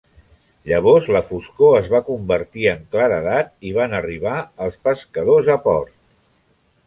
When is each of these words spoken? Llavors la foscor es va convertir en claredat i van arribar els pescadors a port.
Llavors 0.69 1.09
la 1.15 1.19
foscor 1.27 1.75
es 1.79 1.89
va 1.95 1.99
convertir 2.07 2.65
en 2.71 2.81
claredat 2.95 3.53
i 3.71 3.75
van 3.77 3.93
arribar 3.99 4.37
els 4.69 4.79
pescadors 4.87 5.51
a 5.57 5.61
port. 5.69 5.93